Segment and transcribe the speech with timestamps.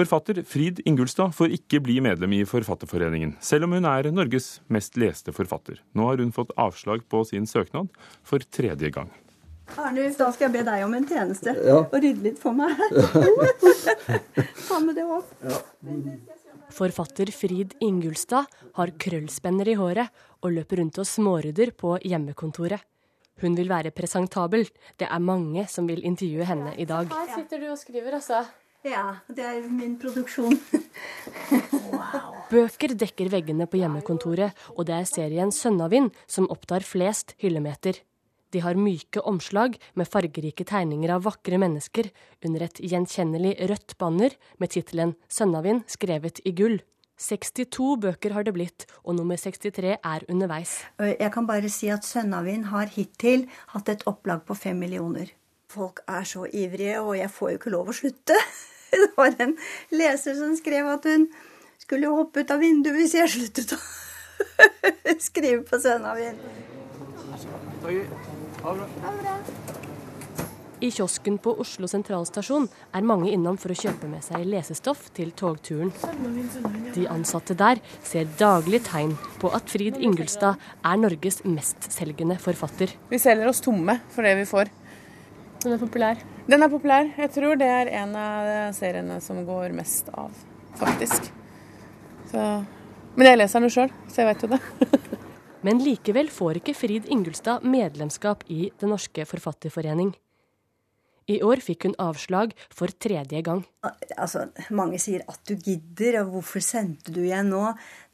[0.00, 4.94] Forfatter Frid Ingulstad får ikke bli medlem i Forfatterforeningen, selv om hun er Norges mest
[4.96, 5.82] leste forfatter.
[5.92, 7.90] Nå har hun fått avslag på sin søknad
[8.24, 9.10] for tredje gang.
[9.76, 11.52] Arne, da skal jeg be deg om en tjeneste.
[11.52, 11.82] Ja.
[11.82, 12.72] Og rydde litt for meg.
[14.70, 15.28] Ta med det opp.
[16.72, 18.48] Forfatter Frid Ingulstad
[18.80, 22.80] har krøllspenner i håret og løper rundt og smårydder på hjemmekontoret.
[23.44, 24.64] Hun vil være presentabel.
[24.96, 27.12] Det er mange som vil intervjue henne i dag.
[27.12, 28.46] Her sitter du og skriver, altså.
[28.80, 30.54] Ja, det er min produksjon.
[32.50, 38.00] Bøker dekker veggene på hjemmekontoret, og det er serien Sønnavind som opptar flest hyllemeter.
[38.50, 42.08] De har myke omslag med fargerike tegninger av vakre mennesker
[42.46, 46.80] under et gjenkjennelig rødt banner med tittelen Sønnavind skrevet i gull.
[47.20, 50.78] 62 bøker har det blitt, og nummer 63 er underveis.
[50.98, 53.44] Jeg kan bare si at Sønnavind har hittil
[53.74, 55.28] hatt et opplag på fem millioner.
[55.70, 58.34] Folk er så ivrige, og jeg får jo ikke lov å slutte.
[58.90, 59.52] Det var en
[59.94, 61.28] leser som skrev at hun
[61.78, 63.78] skulle hoppe ut av vinduet hvis jeg sluttet å
[65.28, 66.42] skrive på Sønnavind.
[70.80, 72.66] I kiosken på Oslo sentralstasjon
[72.96, 75.92] er mange innom for å kjøpe med seg lesestoff til togturen.
[76.96, 82.96] De ansatte der ser daglig tegn på at Frid Ingulstad er Norges mestselgende forfatter.
[83.12, 84.72] Vi selger oss tomme for det vi får.
[85.60, 86.20] Den er populær.
[86.48, 87.10] Den er populær.
[87.20, 90.32] Jeg tror det er en av seriene som går mest av,
[90.80, 91.28] faktisk.
[92.30, 92.46] Så.
[93.18, 94.60] Men jeg leser den jo sjøl, så jeg vet jo det.
[95.66, 100.14] Men likevel får ikke Frid Ingulstad medlemskap i Den norske forfatterforening.
[101.30, 103.60] I år fikk hun avslag for tredje gang.
[104.16, 107.60] Altså, Mange sier at du gidder, og hvorfor sendte du igjen nå?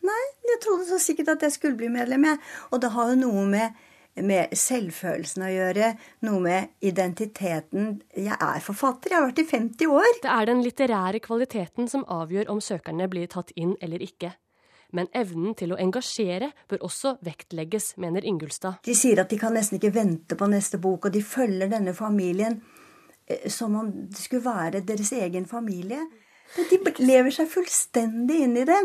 [0.05, 2.43] Nei, jeg trodde så sikkert at jeg skulle bli medlem, jeg.
[2.75, 3.86] Og det har jo noe med,
[4.25, 5.91] med selvfølelsen å gjøre,
[6.25, 8.01] noe med identiteten.
[8.17, 10.11] Jeg er forfatter, jeg har vært i 50 år.
[10.23, 14.33] Det er den litterære kvaliteten som avgjør om søkerne blir tatt inn eller ikke.
[14.97, 18.81] Men evnen til å engasjere bør også vektlegges, mener Ingulstad.
[18.87, 21.93] De sier at de kan nesten ikke vente på neste bok, og de følger denne
[21.97, 22.61] familien
[23.27, 26.07] eh, som om det skulle være deres egen familie.
[26.57, 28.79] De lever seg fullstendig inn i det.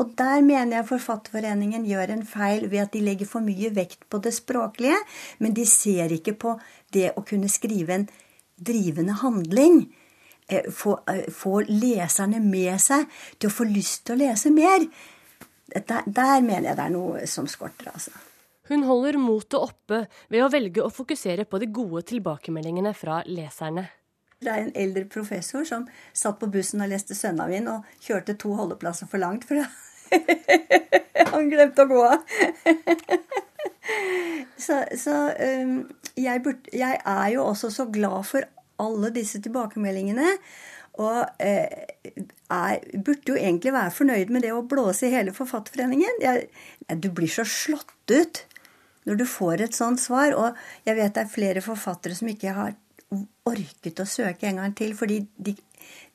[0.00, 4.06] Og der mener jeg Forfatterforeningen gjør en feil ved at de legger for mye vekt
[4.08, 4.96] på det språklige,
[5.38, 6.56] men de ser ikke på
[6.94, 8.08] det å kunne skrive en
[8.60, 9.82] drivende handling.
[10.48, 13.06] Eh, få, eh, få leserne med seg
[13.38, 14.88] til å få lyst til å lese mer.
[15.70, 18.10] Der, der mener jeg det er noe som skorter, altså.
[18.70, 23.88] Hun holder motet oppe ved å velge å fokusere på de gode tilbakemeldingene fra leserne.
[24.40, 25.82] Det er en eldre professor som
[26.16, 29.60] satt på bussen og leste Sønnavind og kjørte to holdeplasser for langt, for
[31.34, 32.24] han glemte å gå av.
[34.64, 35.18] så, så
[36.16, 38.48] jeg, burde, jeg, er jo også så glad for
[38.80, 40.32] alle disse tilbakemeldingene.
[41.04, 41.92] Og eh,
[42.48, 46.24] er, burde jo egentlig være fornøyd med det å blåse i hele Forfatterforeningen.
[46.24, 46.48] Jeg,
[46.96, 48.46] du blir så slått ut
[49.04, 50.32] når du får et sånt svar.
[50.32, 52.78] Og jeg vet det er flere forfattere som ikke har
[53.48, 55.54] orket å søke en gang til, fordi de,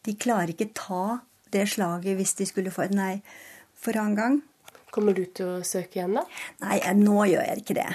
[0.06, 1.20] de klarer ikke ta
[1.54, 3.14] det slaget hvis de skulle få et nei
[3.76, 4.42] for annen gang.
[4.96, 6.24] Kommer du til å søke igjen, da?
[6.64, 7.90] Nei, nå gjør jeg ikke det.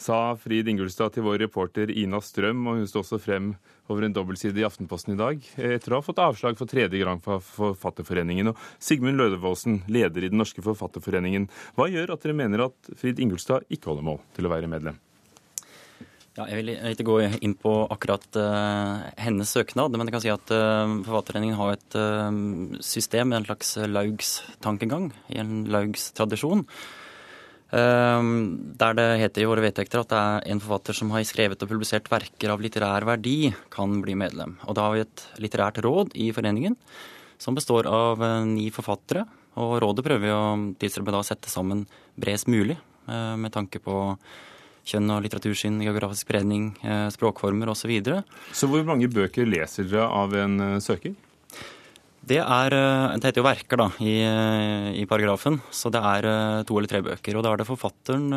[0.00, 3.50] Sa Frid Ingulstad til vår reporter Ina Strøm, og hun står også frem
[3.90, 7.20] over en dobbeltside i Aftenposten i dag, etter å ha fått avslag for tredje gang
[7.20, 8.48] fra Forfatterforeningen.
[8.48, 13.20] Og Sigmund Lødevåsen, leder i Den norske forfatterforeningen, hva gjør at dere mener at Frid
[13.20, 14.96] Ingulstad ikke holder mål til å være medlem?
[16.38, 20.30] Ja, jeg vil ikke gå inn på akkurat uh, hennes søknad, men jeg kan si
[20.30, 26.66] at uh, Forfatterforeningen har et uh, system, en slags Laugs-tankegang, i en laugstradisjon.
[27.70, 31.68] Der det heter i våre vedtekter at det er en forfatter som har skrevet og
[31.70, 34.56] publisert verker av litterær verdi, kan bli medlem.
[34.66, 36.74] Og da har vi et litterært råd i foreningen
[37.38, 39.22] som består av ni forfattere.
[39.62, 40.42] Og rådet prøver å
[40.82, 41.84] tilstrebe sette sammen
[42.18, 42.74] bredest mulig
[43.06, 44.00] med tanke på
[44.90, 46.72] kjønn og litteratursyn, geografisk spredning,
[47.14, 47.82] språkformer osv.
[47.82, 48.22] Så, videre.
[48.52, 51.14] så hvor mange bøker leser dere av en søker?
[52.20, 54.18] Det, er, det heter jo verker da, i,
[55.00, 56.28] i, paragrafen, så det er
[56.68, 57.38] to eller tre bøker.
[57.38, 58.28] Og da er det forfatteren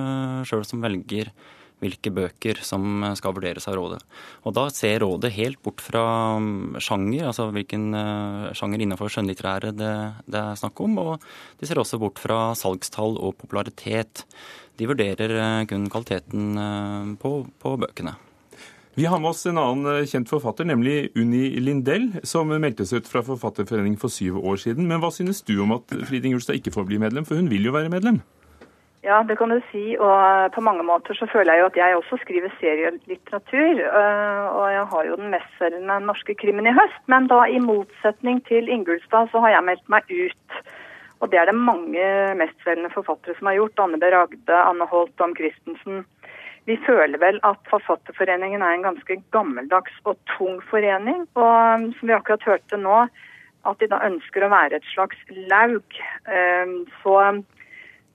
[0.47, 1.29] sjøl som velger
[1.81, 4.01] hvilke bøker som skal vurderes av rådet.
[4.47, 6.03] Og da ser rådet helt bort fra
[6.83, 7.89] sjanger, altså hvilken
[8.55, 9.93] sjanger innenfor skjønnlitterære det,
[10.27, 10.99] det er snakk om.
[11.01, 11.25] Og
[11.59, 14.25] de ser også bort fra salgstall og popularitet.
[14.79, 18.15] De vurderer kun kvaliteten på, på bøkene.
[18.93, 23.09] Vi har med oss en annen kjent forfatter, nemlig Unni Lindell, som meldte seg ut
[23.09, 24.85] fra Forfatterforeningen for syv år siden.
[24.89, 27.65] Men hva synes du om at Fridin Ingulstad ikke får bli medlem, for hun vil
[27.65, 28.21] jo være medlem?
[29.03, 29.97] Ja, det kan du si.
[29.99, 33.81] Og på mange måter så føler jeg jo at jeg også skriver serielitteratur.
[33.99, 37.03] øh, Og jeg har jo den mestselgende norske krimmen i høst.
[37.11, 40.63] Men da i motsetning til Ingulstad så har jeg meldt meg ut.
[41.19, 42.05] Og det er det mange
[42.39, 43.79] mestselgende forfattere som har gjort.
[43.79, 44.07] Anne B.
[44.11, 46.05] Ragde, Anne Holt, Dom Christensen.
[46.65, 51.27] Vi føler vel at Forfatterforeningen er en ganske gammeldags og tung forening.
[51.35, 53.07] Og som vi akkurat hørte nå,
[53.67, 55.19] at de da ønsker å være et slags
[55.51, 55.83] laug.
[56.27, 56.71] Eh,
[57.03, 57.43] Så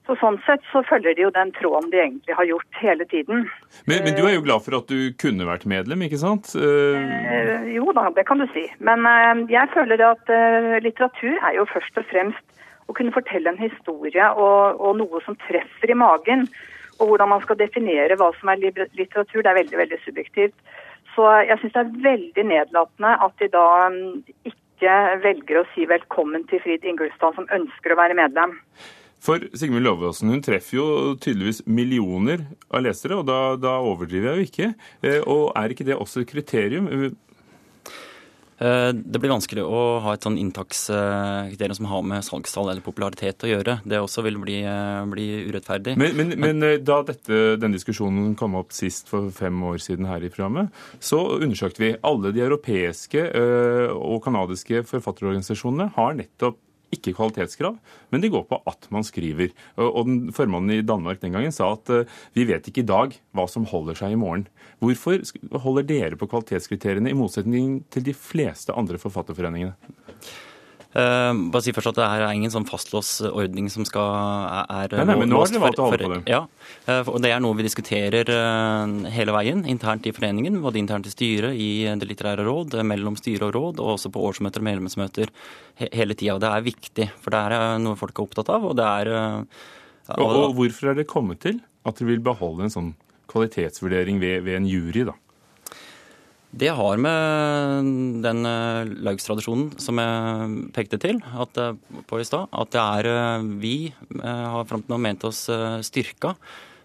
[0.09, 3.45] så sånn sett så følger de jo den tråden de egentlig har gjort hele tiden.
[3.85, 6.51] Men, men du er jo glad for at du kunne vært medlem, ikke sant?
[6.57, 8.65] Eh, Eh, jo da, det kan du si.
[8.83, 12.59] Men eh, jeg føler at eh, litteratur er jo først og fremst
[12.89, 16.47] å kunne fortelle en historie og, og noe som treffer i magen.
[16.99, 20.55] Og hvordan man skal definere hva som er litteratur, det er veldig, veldig subjektivt.
[21.15, 24.17] Så jeg syns det er veldig nedlatende at de da mm,
[24.51, 28.57] ikke velger å si velkommen til Frid Ingulstad, som ønsker å være medlem.
[29.19, 30.89] For Sigmund Lovåsen hun treffer jo
[31.19, 34.69] tydeligvis millioner av lesere, og da, da overdriver jeg jo ikke.
[35.03, 36.87] Eh, Og er ikke det også et kriterium?
[38.59, 43.43] Eh, Det blir vanskelig å ha et sånn inntakskriterium som har med salgstall eller popularitet
[43.43, 43.77] å gjøre.
[43.83, 45.97] Det også vil bli, eh, bli urettferdig.
[45.99, 50.23] Men, men, men da dette, denne diskusjonen kom opp sist for fem år siden her
[50.23, 50.71] i programmet,
[51.03, 53.27] så undersøkte vi alle de europeiske
[53.99, 56.59] og kanadiske forfatterorganisasjonene har nettopp
[56.95, 57.77] ikke kvalitetskrav,
[58.09, 59.53] men de går på at man skriver.
[59.81, 63.15] Og den Formannen i Danmark den gangen sa at eh, vi vet ikke i dag
[63.35, 64.47] hva som holder seg i morgen.
[64.83, 65.21] Hvorfor
[65.65, 69.75] holder dere på kvalitetskriteriene i motsetning til de fleste andre forfatterforeningene?
[70.89, 74.07] Eh, bare si først at Det her er ingen sånn fastlåst ordning som skal,
[74.73, 76.21] er Nei, nei, men nå har dere valgt å holde på det.
[76.31, 76.39] Ja,
[76.89, 80.57] eh, og Det er noe vi diskuterer eh, hele veien internt i foreningen.
[80.63, 84.23] Både internt i styret, i Det litterære råd, mellom styre og råd, og også på
[84.31, 85.29] årsmøter og medlemsmøter
[85.77, 86.39] he hele tida.
[86.41, 88.65] Det er viktig, for det er noe folk er opptatt av.
[88.65, 89.45] og det er...
[90.17, 92.93] Og, og hvorfor er det kommet til at dere vil beholde en sånn
[93.29, 95.13] kvalitetsvurdering ved, ved en jury, da?
[96.49, 97.89] Det har med
[98.23, 103.09] den uh, laugstradisjonen som jeg pekte til at, eh, på i stad, at det er
[103.11, 105.43] eh, vi eh, har fram til nå ment oss
[105.85, 106.33] styrka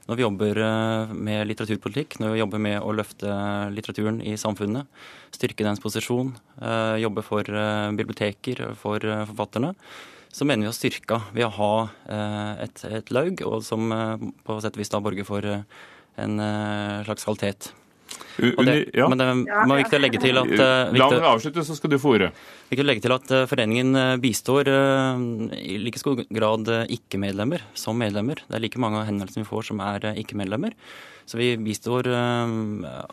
[0.05, 3.37] når vi jobber eh, med litteraturpolitikk, når vi jobber med å løfte
[3.73, 4.89] litteraturen i samfunnet,
[5.35, 9.73] styrke dens posisjon, eh, jobbe for eh, biblioteker, for eh, forfatterne,
[10.35, 11.73] så mener vi oss styrka ved å ha
[12.11, 15.65] eh, et, et laug, og som eh, på sett og vis da borger for eh,
[16.21, 17.73] en eh, slags kvalitet.
[18.37, 19.09] Det, ja.
[19.09, 19.29] Men det
[19.69, 22.31] må viktig å legge til at, eh, La meg avslutte, så skal du få ordet.
[22.71, 25.25] viktig å legge til at eh, foreningen eh, bistår eh,
[25.61, 28.43] i like stor grad eh, ikke-medlemmer som medlemmer.
[28.49, 30.75] Det er like mange av henvendelsene vi får som er eh, ikke-medlemmer.
[31.25, 32.57] Så vi bistår eh,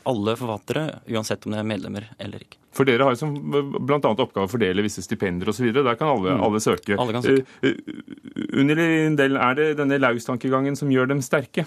[0.03, 2.61] alle forfattere, uansett om de er medlemmer eller ikke.
[2.71, 3.99] For dere har jo som bl.a.
[3.99, 5.67] oppgave å fordele visse stipender osv.
[5.75, 6.95] Der kan alle, alle søke.
[6.95, 7.43] Alle kan søke.
[7.59, 11.65] Uh, eh, Under en del er det denne laustankegangen som gjør dem sterke.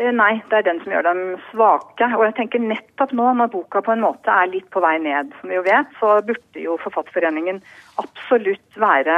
[0.00, 2.06] Eh, Nei, det er den som gjør dem svake.
[2.16, 5.34] Og jeg tenker nettopp nå, når boka på en måte er litt på vei ned,
[5.40, 7.60] som vi jo vet, så burde jo Forfatterforeningen
[8.00, 9.16] absolutt være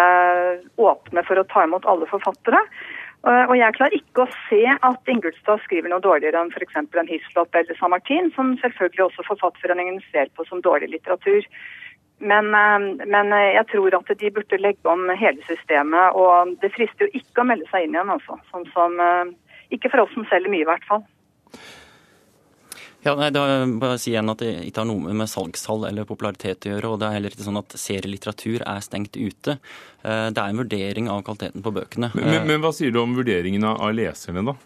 [0.83, 2.65] åpne for å ta imot alle forfattere.
[3.25, 6.75] Eh, Og jeg klarer ikke å se at Ingulstad skriver noe dårligere enn f.eks.
[6.83, 11.47] en Hislop eller San Martin, som selvfølgelig også Forfatterforeningen ser på som dårlig litteratur.
[12.19, 17.07] Men, eh, men jeg tror at de burde legge om hele systemet, og det frister
[17.07, 18.43] jo ikke å melde seg inn igjen, altså.
[18.51, 18.99] Sånn som
[19.73, 21.05] Ikke for oss som selger mye, i hvert fall.
[23.05, 23.43] Ja, nei, da
[23.77, 26.93] bare si igjen at Det ikke har noe med salgstall eller popularitet å gjøre.
[26.93, 29.59] og Det er heller ikke sånn at serielitteratur er stengt ute.
[30.03, 32.15] Eh, Det er en vurdering av kvaliteten på bøkene.
[32.15, 34.57] Men, men, men hva sier du om vurderingen av, leserne, da?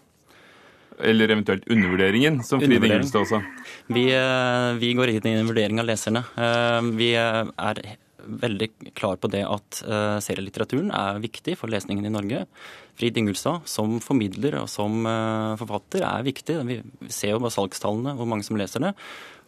[0.99, 3.41] Eller eventuelt undervurderingen, som Fride Ingelstad sa.
[3.87, 6.23] Vi, eh, vi går ikke inn i en vurdering av leserne.
[6.39, 7.83] Eh, Vi eh, er
[8.43, 12.45] veldig klar på det at eh, serielitteraturen er viktig for lesningen i Norge.
[12.99, 16.59] Frid Ingulstad som formidler og som eh, forfatter er viktig.
[16.69, 16.79] Vi
[17.13, 18.93] ser jo bare salgstallene hvor mange som leser det.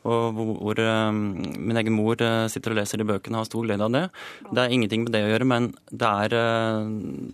[0.01, 2.21] Og hvor, hvor eh, min egen mor
[2.51, 4.05] sitter og leser de bøkene og har stor glede av det.
[4.49, 6.37] Det er ingenting med det å gjøre, men det er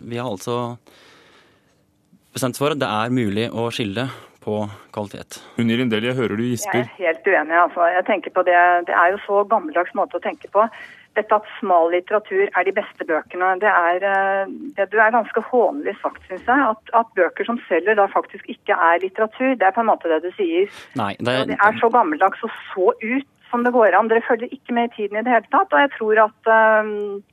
[0.08, 0.78] Vi har altså
[2.36, 4.10] bestemt for at det er mulig å skille
[4.48, 4.62] på
[4.96, 5.42] kvalitet.
[5.60, 7.58] Unni Lindell, jeg hører du Jeg er helt uenig.
[7.66, 7.88] altså.
[7.92, 8.56] Jeg tenker på Det
[8.88, 10.64] det er jo så gammeldags måte å tenke på.
[11.18, 15.96] Dette at smal litteratur er de beste bøkene, det er, eh, det er ganske hånlig
[16.02, 16.68] sagt, syns jeg.
[16.74, 19.56] At, at bøker som selger da faktisk ikke er litteratur.
[19.58, 20.70] Det er på en måte det du sier.
[21.00, 24.10] Nei, det det er så gammeldags og så ut som det går an.
[24.12, 25.74] Dere følger ikke med i tiden i det hele tatt.
[25.74, 26.52] Og jeg tror at
[26.84, 27.24] um,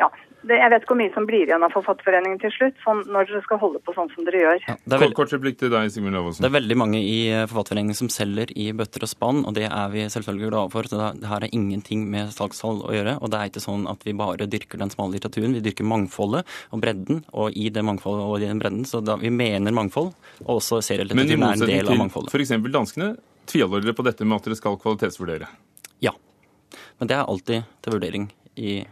[0.00, 0.08] ja,
[0.48, 3.28] det, jeg vet ikke hvor mye som blir igjen av Forfatterforeningen til slutt, sånn, når
[3.28, 4.60] dere skal holde på sånn som dere gjør.
[4.66, 7.18] Ja, det, er Kort, veld, kort replikk til deg, Sigmund det er veldig mange i
[7.30, 10.88] eh, Forfatterforeningen som selger i bøtter og spann, og det er vi selvfølgelig glade for.
[10.90, 13.16] Så det, her er ingenting med salgstall å gjøre.
[13.22, 16.56] Og det er ikke sånn at vi bare dyrker den smale litteraturen, vi dyrker mangfoldet
[16.74, 17.22] og bredden.
[17.38, 20.10] Og i det mangfoldet og i den bredden, så da, vi mener mangfold,
[20.46, 22.34] og også serielitteraturen er en del av til mangfoldet.
[22.34, 22.56] f.eks.
[22.72, 23.12] danskene,
[23.50, 25.50] tviholder dere på dette med at dere skal kvalitetsvurdere?
[26.02, 26.16] Ja.
[26.98, 28.82] Men det er alltid til vurdering i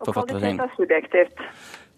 [0.00, 1.46] Og kvalitet er subjektivt.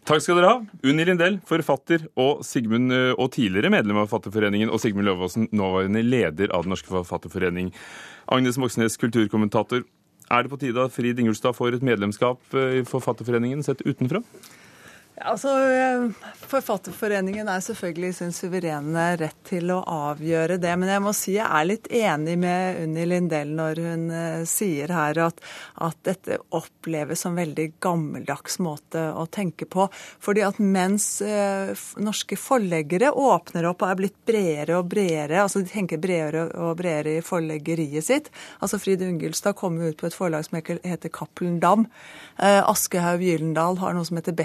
[0.03, 0.79] Takk skal dere ha.
[0.91, 6.03] Unni Lindell, forfatter og, Sigmund, eh, og tidligere medlem av Forfatterforeningen, og Sigmund Løvaasen, nåværende
[6.03, 7.71] leder av Den norske forfatterforening.
[8.27, 9.85] Agnes Moxnes, kulturkommentator.
[10.33, 14.25] Er det på tide at Frid Ingulstad får et medlemskap eh, i Forfatterforeningen sett utenfra?
[15.21, 16.09] Altså, eh,
[16.49, 20.73] Forfatterforeningen er selvfølgelig sin suverene rett til å avgjøre det.
[20.81, 24.93] Men jeg må si jeg er litt enig med Unni Lindell når hun eh, sier
[24.93, 25.43] her at,
[25.85, 29.87] at dette oppleves som veldig gammeldags måte å tenke på.
[30.25, 35.61] Fordi at mens eh, norske forleggere åpner opp og er blitt bredere og bredere, altså
[35.61, 38.31] de tenker bredere og bredere i forleggeriet sitt
[38.63, 41.85] Altså Frid Ungulstad kom ut på et forlag som heter Cappelen Dam.
[42.39, 44.37] Eh, Aschehoug Gyldendal har noe som heter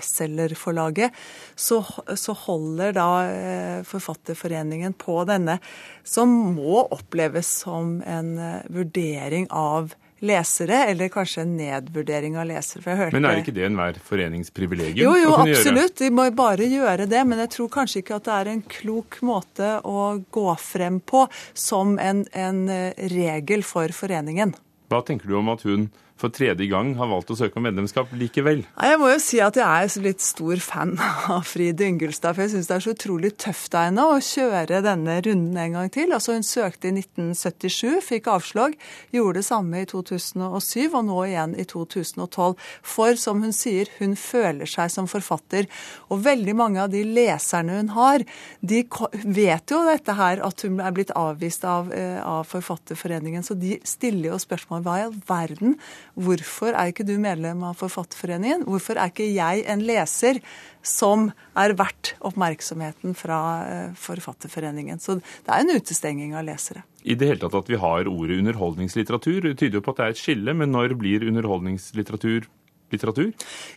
[0.58, 1.12] Bestselgerforlaget.
[1.56, 1.84] Så,
[2.16, 5.60] så holder da eh, Forfatterforeningen på denne,
[6.04, 12.82] som må oppleves som en eh, vurdering av lesere, eller kanskje en nedvurdering av lesere.
[12.82, 15.06] For jeg hørte Men er ikke det enhver forenings privilegium?
[15.06, 15.60] jo, jo, kunne gjøre?
[15.60, 15.98] absolutt.
[16.00, 17.22] De må bare gjøre det.
[17.28, 21.28] Men jeg tror kanskje ikke at det er en klok måte å gå frem på
[21.54, 24.56] som en, en eh, regel for foreningen.
[24.88, 28.12] Hva tenker du om at hun for tredje gang har valgt å søke om medlemskap
[28.18, 28.64] likevel?
[28.66, 30.96] Jeg må jo si at jeg er litt stor fan
[31.34, 32.36] av Frid Yngelstad.
[32.36, 35.78] For jeg syns det er så utrolig tøft av henne å kjøre denne runden en
[35.78, 36.14] gang til.
[36.16, 38.78] Altså Hun søkte i 1977, fikk avslag.
[39.16, 42.58] Gjorde det samme i 2007, og nå igjen i 2012.
[42.96, 45.70] For som hun sier, hun føler seg som forfatter.
[46.10, 48.26] Og veldig mange av de leserne hun har,
[48.62, 48.84] de
[49.24, 53.46] vet jo dette her, at hun er blitt avvist av, eh, av Forfatterforeningen.
[53.46, 55.78] Så de stiller jo spørsmål hva i all verden
[56.18, 58.66] Hvorfor er ikke du medlem av Forfatterforeningen?
[58.66, 60.42] Hvorfor er ikke jeg en leser
[60.82, 65.02] som er verdt oppmerksomheten fra eh, Forfatterforeningen?
[65.04, 66.82] Så det er en utestenging av lesere.
[67.06, 70.16] I det hele tatt at vi har ordet underholdningslitteratur, tyder jo på at det er
[70.16, 72.50] et skille, men når blir underholdningslitteratur
[72.94, 73.32] litteratur?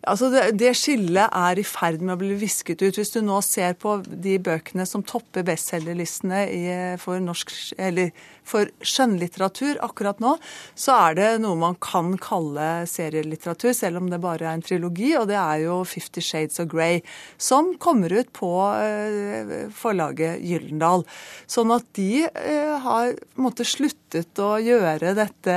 [0.06, 2.98] Altså det, det skillet er i ferd med å bli visket ut.
[2.98, 6.44] Hvis du nå ser på de bøkene som topper bestselgerlistene
[7.02, 8.12] for, norsk, eller
[8.50, 10.36] for skjønnlitteratur akkurat nå,
[10.74, 15.12] så er det noe man kan kalle serielitteratur, selv om det bare er en trilogi,
[15.18, 17.00] og det er jo Fifty Shades of Grey,
[17.38, 21.04] som kommer ut på eh, forlaget Gyllendal.
[21.50, 25.56] Sånn at de eh, har måtte, sluttet å gjøre dette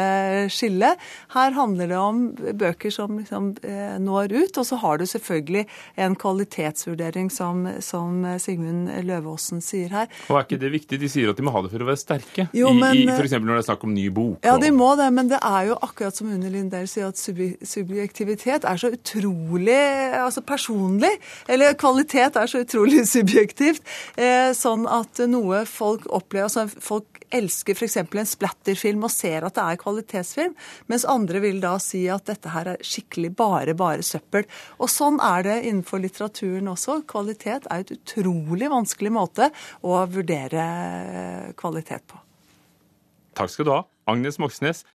[0.54, 1.00] skillet.
[1.34, 2.20] Her handler det om
[2.60, 5.66] bøker som liksom eh, når ut, og så har du selvfølgelig
[6.06, 10.12] en kvalitetsvurdering som, som Sigmund Løvaasen sier her.
[10.30, 11.02] Og er ikke det viktig?
[11.02, 12.48] De sier at de må ha det for å være sterke.
[12.56, 14.38] Jo, I, men- i, for eksempel når det er snakk om ny bok.
[14.46, 18.68] Ja, de må det, men det er jo akkurat som Unni Lindell sier, at subjektivitet
[18.68, 19.80] er så utrolig
[20.20, 21.12] altså personlig.
[21.48, 23.82] Eller kvalitet er så utrolig subjektivt.
[24.18, 27.98] Eh, sånn at noe folk opplever altså Folk elsker f.eks.
[27.98, 30.54] en splatterfilm og ser at det er kvalitetsfilm,
[30.92, 34.46] mens andre vil da si at dette her er skikkelig bare, bare søppel.
[34.78, 37.00] Og sånn er det innenfor litteraturen også.
[37.10, 39.50] Kvalitet er et utrolig vanskelig måte
[39.82, 42.23] å vurdere eh, kvalitet på.
[43.36, 44.84] Takk skal du ha, Agnes Moxnes,